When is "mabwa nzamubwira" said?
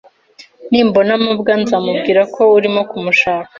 1.25-2.21